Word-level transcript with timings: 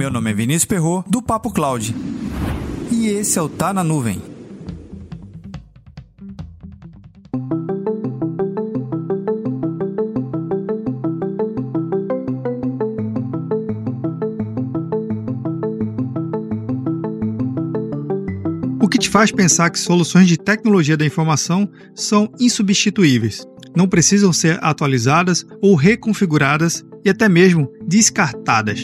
Meu 0.00 0.10
nome 0.10 0.30
é 0.30 0.32
Vinícius 0.32 0.64
Perro 0.64 1.04
do 1.06 1.20
Papo 1.20 1.52
Cloud. 1.52 1.94
E 2.90 3.08
esse 3.08 3.38
é 3.38 3.42
o 3.42 3.50
Tá 3.50 3.70
na 3.70 3.84
Nuvem. 3.84 4.22
O 18.80 18.88
que 18.88 18.96
te 18.96 19.10
faz 19.10 19.30
pensar 19.30 19.68
que 19.68 19.78
soluções 19.78 20.26
de 20.26 20.38
tecnologia 20.38 20.96
da 20.96 21.04
informação 21.04 21.70
são 21.94 22.32
insubstituíveis, 22.40 23.46
não 23.76 23.86
precisam 23.86 24.32
ser 24.32 24.58
atualizadas 24.62 25.44
ou 25.60 25.74
reconfiguradas 25.74 26.82
e 27.04 27.10
até 27.10 27.28
mesmo 27.28 27.70
descartadas. 27.86 28.82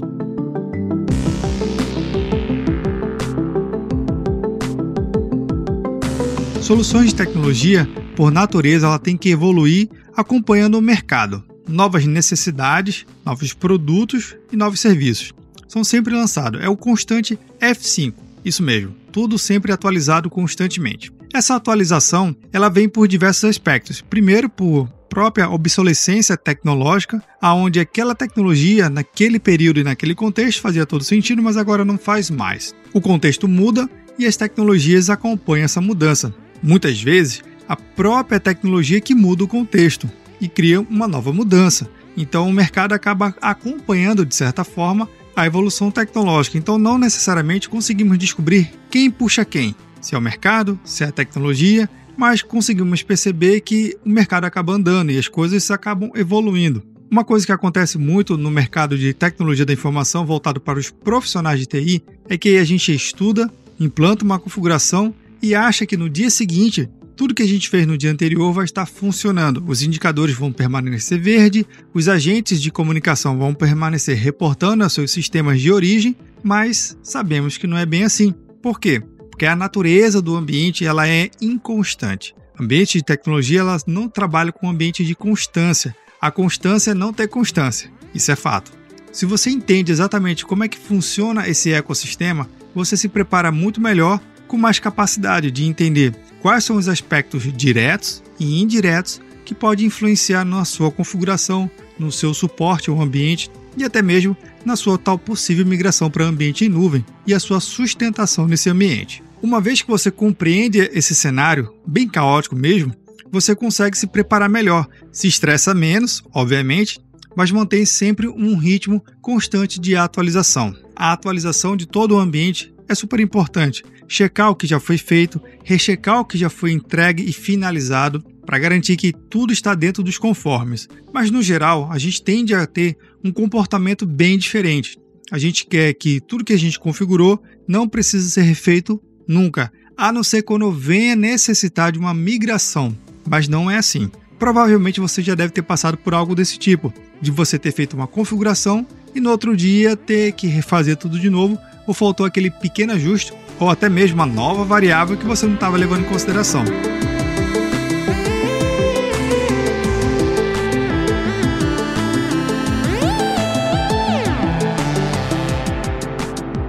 Soluções 6.66 7.10
de 7.10 7.14
tecnologia, 7.14 7.88
por 8.16 8.32
natureza, 8.32 8.88
ela 8.88 8.98
tem 8.98 9.16
que 9.16 9.28
evoluir 9.28 9.88
acompanhando 10.16 10.76
o 10.76 10.82
mercado, 10.82 11.44
novas 11.68 12.04
necessidades, 12.06 13.06
novos 13.24 13.52
produtos 13.52 14.34
e 14.50 14.56
novos 14.56 14.80
serviços. 14.80 15.32
São 15.68 15.84
sempre 15.84 16.12
lançados. 16.12 16.60
É 16.60 16.68
o 16.68 16.76
constante 16.76 17.38
F5. 17.60 18.14
Isso 18.44 18.64
mesmo, 18.64 18.92
tudo 19.12 19.38
sempre 19.38 19.70
atualizado 19.70 20.28
constantemente. 20.28 21.12
Essa 21.32 21.54
atualização, 21.54 22.34
ela 22.52 22.68
vem 22.68 22.88
por 22.88 23.06
diversos 23.06 23.48
aspectos. 23.48 24.00
Primeiro, 24.00 24.48
por 24.48 24.88
própria 25.08 25.48
obsolescência 25.48 26.36
tecnológica, 26.36 27.22
aonde 27.40 27.78
aquela 27.78 28.12
tecnologia 28.12 28.90
naquele 28.90 29.38
período 29.38 29.78
e 29.78 29.84
naquele 29.84 30.16
contexto 30.16 30.62
fazia 30.62 30.84
todo 30.84 31.04
sentido, 31.04 31.40
mas 31.40 31.56
agora 31.56 31.84
não 31.84 31.96
faz 31.96 32.28
mais. 32.28 32.74
O 32.92 33.00
contexto 33.00 33.46
muda 33.46 33.88
e 34.18 34.26
as 34.26 34.36
tecnologias 34.36 35.08
acompanham 35.08 35.66
essa 35.66 35.80
mudança. 35.80 36.34
Muitas 36.62 37.00
vezes, 37.00 37.42
a 37.68 37.76
própria 37.76 38.40
tecnologia 38.40 39.00
que 39.00 39.14
muda 39.14 39.44
o 39.44 39.48
contexto 39.48 40.10
e 40.40 40.48
cria 40.48 40.80
uma 40.80 41.08
nova 41.08 41.32
mudança. 41.32 41.88
Então 42.16 42.48
o 42.48 42.52
mercado 42.52 42.92
acaba 42.92 43.34
acompanhando 43.40 44.24
de 44.24 44.34
certa 44.34 44.64
forma 44.64 45.08
a 45.36 45.46
evolução 45.46 45.90
tecnológica. 45.90 46.56
Então, 46.56 46.78
não 46.78 46.96
necessariamente 46.96 47.68
conseguimos 47.68 48.18
descobrir 48.18 48.72
quem 48.90 49.10
puxa 49.10 49.44
quem, 49.44 49.76
se 50.00 50.14
é 50.14 50.18
o 50.18 50.22
mercado, 50.22 50.80
se 50.82 51.04
é 51.04 51.08
a 51.08 51.12
tecnologia, 51.12 51.88
mas 52.16 52.40
conseguimos 52.40 53.02
perceber 53.02 53.60
que 53.60 53.94
o 54.02 54.08
mercado 54.08 54.46
acaba 54.46 54.72
andando 54.72 55.12
e 55.12 55.18
as 55.18 55.28
coisas 55.28 55.70
acabam 55.70 56.10
evoluindo. 56.14 56.82
Uma 57.10 57.22
coisa 57.22 57.44
que 57.44 57.52
acontece 57.52 57.98
muito 57.98 58.36
no 58.38 58.50
mercado 58.50 58.96
de 58.96 59.12
tecnologia 59.12 59.66
da 59.66 59.72
informação 59.72 60.24
voltado 60.24 60.58
para 60.58 60.78
os 60.78 60.90
profissionais 60.90 61.60
de 61.60 61.66
TI 61.66 62.02
é 62.28 62.38
que 62.38 62.56
a 62.56 62.64
gente 62.64 62.92
estuda, 62.92 63.50
implanta 63.78 64.24
uma 64.24 64.38
configuração 64.38 65.14
e 65.42 65.54
acha 65.54 65.86
que 65.86 65.96
no 65.96 66.08
dia 66.08 66.30
seguinte 66.30 66.88
tudo 67.16 67.34
que 67.34 67.42
a 67.42 67.48
gente 67.48 67.70
fez 67.70 67.86
no 67.86 67.96
dia 67.96 68.12
anterior 68.12 68.52
vai 68.52 68.66
estar 68.66 68.84
funcionando. 68.84 69.64
Os 69.66 69.82
indicadores 69.82 70.36
vão 70.36 70.52
permanecer 70.52 71.18
verde, 71.18 71.66
os 71.94 72.08
agentes 72.08 72.60
de 72.60 72.70
comunicação 72.70 73.38
vão 73.38 73.54
permanecer 73.54 74.18
reportando 74.18 74.84
a 74.84 74.88
seus 74.90 75.10
sistemas 75.10 75.60
de 75.60 75.72
origem, 75.72 76.14
mas 76.42 76.96
sabemos 77.02 77.56
que 77.56 77.66
não 77.66 77.78
é 77.78 77.86
bem 77.86 78.04
assim. 78.04 78.34
Por 78.60 78.78
quê? 78.78 79.02
Porque 79.30 79.46
a 79.46 79.56
natureza 79.56 80.20
do 80.20 80.36
ambiente 80.36 80.84
ela 80.84 81.08
é 81.08 81.30
inconstante. 81.40 82.34
Ambiente 82.60 82.98
de 82.98 83.04
tecnologia 83.04 83.60
ela 83.60 83.78
não 83.86 84.08
trabalha 84.08 84.52
com 84.52 84.68
ambiente 84.68 85.04
de 85.04 85.14
constância. 85.14 85.96
A 86.20 86.30
constância 86.30 86.90
é 86.90 86.94
não 86.94 87.12
ter 87.12 87.28
constância. 87.28 87.90
Isso 88.14 88.30
é 88.30 88.36
fato. 88.36 88.72
Se 89.10 89.24
você 89.24 89.48
entende 89.48 89.90
exatamente 89.90 90.44
como 90.44 90.64
é 90.64 90.68
que 90.68 90.78
funciona 90.78 91.48
esse 91.48 91.72
ecossistema, 91.72 92.48
você 92.74 92.94
se 92.94 93.08
prepara 93.08 93.50
muito 93.50 93.80
melhor 93.80 94.20
com 94.46 94.56
mais 94.56 94.78
capacidade 94.78 95.50
de 95.50 95.64
entender 95.64 96.14
quais 96.40 96.64
são 96.64 96.76
os 96.76 96.88
aspectos 96.88 97.50
diretos 97.52 98.22
e 98.38 98.60
indiretos 98.60 99.20
que 99.44 99.54
podem 99.54 99.86
influenciar 99.86 100.44
na 100.44 100.64
sua 100.64 100.90
configuração, 100.90 101.70
no 101.98 102.10
seu 102.10 102.34
suporte 102.34 102.90
ao 102.90 103.00
ambiente 103.00 103.50
e 103.76 103.84
até 103.84 104.02
mesmo 104.02 104.36
na 104.64 104.74
sua 104.74 104.98
tal 104.98 105.18
possível 105.18 105.64
migração 105.64 106.10
para 106.10 106.24
ambiente 106.24 106.64
em 106.64 106.68
nuvem 106.68 107.04
e 107.26 107.32
a 107.32 107.40
sua 107.40 107.60
sustentação 107.60 108.46
nesse 108.46 108.68
ambiente. 108.68 109.22
Uma 109.42 109.60
vez 109.60 109.82
que 109.82 109.88
você 109.88 110.10
compreende 110.10 110.78
esse 110.92 111.14
cenário, 111.14 111.72
bem 111.86 112.08
caótico 112.08 112.56
mesmo, 112.56 112.92
você 113.30 113.54
consegue 113.54 113.96
se 113.96 114.06
preparar 114.06 114.48
melhor, 114.48 114.88
se 115.12 115.28
estressa 115.28 115.74
menos, 115.74 116.22
obviamente, 116.32 116.98
mas 117.36 117.50
mantém 117.50 117.84
sempre 117.84 118.26
um 118.26 118.56
ritmo 118.56 119.04
constante 119.20 119.78
de 119.78 119.94
atualização. 119.94 120.74
A 120.96 121.12
atualização 121.12 121.76
de 121.76 121.86
todo 121.86 122.16
o 122.16 122.18
ambiente 122.18 122.72
é 122.88 122.94
super 122.94 123.20
importante. 123.20 123.84
Checar 124.08 124.50
o 124.50 124.54
que 124.54 124.66
já 124.66 124.78
foi 124.78 124.98
feito, 124.98 125.40
rechecar 125.64 126.20
o 126.20 126.24
que 126.24 126.38
já 126.38 126.48
foi 126.48 126.72
entregue 126.72 127.28
e 127.28 127.32
finalizado, 127.32 128.24
para 128.44 128.58
garantir 128.58 128.96
que 128.96 129.12
tudo 129.12 129.52
está 129.52 129.74
dentro 129.74 130.02
dos 130.02 130.18
conformes. 130.18 130.88
Mas 131.12 131.30
no 131.30 131.42
geral, 131.42 131.90
a 131.90 131.98
gente 131.98 132.22
tende 132.22 132.54
a 132.54 132.64
ter 132.64 132.96
um 133.22 133.32
comportamento 133.32 134.06
bem 134.06 134.38
diferente. 134.38 134.96
A 135.32 135.38
gente 135.38 135.66
quer 135.66 135.92
que 135.94 136.20
tudo 136.20 136.44
que 136.44 136.52
a 136.52 136.58
gente 136.58 136.78
configurou 136.78 137.42
não 137.66 137.88
precise 137.88 138.30
ser 138.30 138.42
refeito 138.42 139.02
nunca, 139.26 139.72
a 139.96 140.12
não 140.12 140.22
ser 140.22 140.42
quando 140.42 140.70
venha 140.70 141.16
necessitar 141.16 141.90
de 141.90 141.98
uma 141.98 142.14
migração. 142.14 142.96
Mas 143.28 143.48
não 143.48 143.68
é 143.68 143.76
assim. 143.76 144.08
Provavelmente 144.38 145.00
você 145.00 145.20
já 145.22 145.34
deve 145.34 145.52
ter 145.52 145.62
passado 145.62 145.96
por 145.96 146.14
algo 146.14 146.34
desse 146.34 146.56
tipo, 146.58 146.94
de 147.20 147.32
você 147.32 147.58
ter 147.58 147.72
feito 147.72 147.94
uma 147.94 148.06
configuração 148.06 148.86
e 149.14 149.20
no 149.20 149.30
outro 149.30 149.56
dia 149.56 149.96
ter 149.96 150.32
que 150.32 150.46
refazer 150.46 150.96
tudo 150.96 151.18
de 151.18 151.30
novo 151.30 151.58
ou 151.86 151.94
faltou 151.94 152.26
aquele 152.26 152.50
pequeno 152.50 152.92
ajuste, 152.92 153.32
ou 153.58 153.70
até 153.70 153.88
mesmo 153.88 154.16
uma 154.16 154.26
nova 154.26 154.64
variável 154.64 155.16
que 155.16 155.24
você 155.24 155.46
não 155.46 155.54
estava 155.54 155.76
levando 155.76 156.02
em 156.02 156.08
consideração. 156.08 156.64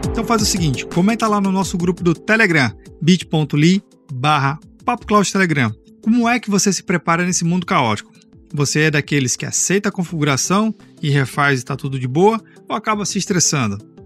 Então 0.10 0.26
faz 0.26 0.42
o 0.42 0.46
seguinte, 0.46 0.86
comenta 0.86 1.28
lá 1.28 1.40
no 1.40 1.52
nosso 1.52 1.78
grupo 1.78 2.04
do 2.04 2.14
Telegram, 2.14 2.72
bit.ly 3.02 3.84
barra 4.12 4.60
Telegram. 5.32 5.72
Como 6.02 6.28
é 6.28 6.40
que 6.40 6.50
você 6.50 6.72
se 6.72 6.82
prepara 6.82 7.26
nesse 7.26 7.44
mundo 7.44 7.66
caótico? 7.66 8.12
Você 8.54 8.84
é 8.84 8.92
daqueles 8.92 9.36
que 9.36 9.46
aceita 9.46 9.90
a 9.90 9.92
configuração 9.92 10.74
e 11.02 11.10
refaz 11.10 11.60
e 11.60 11.64
está 11.64 11.76
tudo 11.76 12.00
de 12.00 12.08
boa, 12.08 12.42
ou 12.68 12.76
acaba 12.76 13.06
se 13.06 13.18
estressando? 13.18 13.97